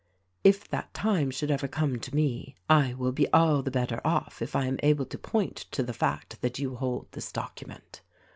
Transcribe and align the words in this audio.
"If 0.43 0.67
that 0.69 0.95
time 0.95 1.29
should 1.29 1.51
ever 1.51 1.67
come 1.67 1.99
to 1.99 2.15
me, 2.15 2.55
I 2.67 2.95
will 2.95 3.11
be 3.11 3.31
all 3.31 3.61
the 3.61 3.69
better 3.69 4.01
off 4.03 4.41
if 4.41 4.55
I 4.55 4.65
am 4.65 4.79
able 4.81 5.05
to 5.05 5.17
point 5.19 5.57
to 5.69 5.83
the 5.83 5.93
fact 5.93 6.41
that 6.41 6.57
you 6.57 6.77
hold 6.77 7.09
this 7.11 7.31
document. 7.31 8.01